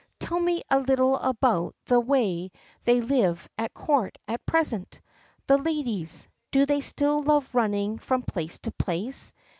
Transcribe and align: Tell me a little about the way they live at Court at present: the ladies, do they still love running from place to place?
Tell 0.19 0.39
me 0.39 0.63
a 0.71 0.79
little 0.79 1.17
about 1.17 1.75
the 1.85 1.99
way 1.99 2.51
they 2.85 3.01
live 3.01 3.47
at 3.55 3.75
Court 3.75 4.17
at 4.27 4.43
present: 4.47 4.99
the 5.45 5.59
ladies, 5.59 6.27
do 6.49 6.65
they 6.65 6.81
still 6.81 7.21
love 7.21 7.53
running 7.53 7.99
from 7.99 8.23
place 8.23 8.57
to 8.61 8.71
place? 8.71 9.31